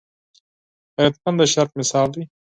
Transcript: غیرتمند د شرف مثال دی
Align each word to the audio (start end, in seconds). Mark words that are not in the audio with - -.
غیرتمند 0.97 1.37
د 1.39 1.43
شرف 1.53 1.71
مثال 1.79 2.07
دی 2.15 2.23